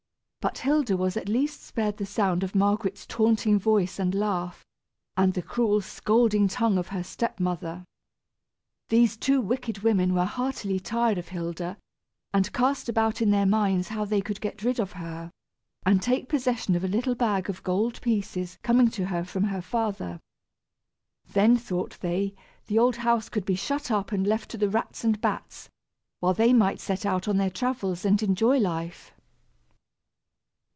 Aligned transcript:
But 0.43 0.57
Hilda 0.57 0.97
was 0.97 1.15
at 1.17 1.29
least 1.29 1.61
spared 1.61 1.97
the 1.97 2.05
sound 2.07 2.41
of 2.41 2.55
Margaret's 2.55 3.05
taunting 3.05 3.59
voice 3.59 3.99
and 3.99 4.15
laugh, 4.15 4.65
and 5.15 5.35
the 5.35 5.43
cruel 5.43 5.81
scolding 5.81 6.47
tongue 6.47 6.79
of 6.79 6.87
her 6.87 7.03
step 7.03 7.39
mother. 7.39 7.85
These 8.89 9.17
two 9.17 9.39
wicked 9.39 9.83
women 9.83 10.15
were 10.15 10.25
heartily 10.25 10.79
tired 10.79 11.19
of 11.19 11.27
Hilda, 11.27 11.77
and 12.33 12.51
cast 12.53 12.89
about 12.89 13.21
in 13.21 13.29
their 13.29 13.45
minds 13.45 13.89
how 13.89 14.03
they 14.03 14.19
could 14.19 14.41
get 14.41 14.63
rid 14.63 14.79
of 14.79 14.93
her, 14.93 15.31
and 15.85 16.01
take 16.01 16.27
possession 16.27 16.73
of 16.75 16.83
a 16.83 16.87
little 16.87 17.13
bag 17.13 17.47
of 17.47 17.61
gold 17.61 18.01
pieces 18.01 18.57
coming 18.63 18.89
to 18.89 19.05
her 19.05 19.23
from 19.23 19.43
her 19.43 19.61
father. 19.61 20.19
Then, 21.31 21.55
thought 21.55 21.99
they, 22.01 22.33
the 22.65 22.79
old 22.79 22.95
house 22.95 23.29
could 23.29 23.45
be 23.45 23.53
shut 23.53 23.91
up 23.91 24.11
and 24.11 24.25
left 24.25 24.49
to 24.49 24.57
the 24.57 24.69
rats 24.69 25.03
and 25.03 25.21
bats, 25.21 25.69
while 26.19 26.33
they 26.33 26.51
might 26.51 26.79
set 26.79 27.05
out 27.05 27.27
on 27.27 27.37
their 27.37 27.51
travels 27.51 28.03
and 28.05 28.23
enjoy 28.23 28.57
life. 28.57 29.11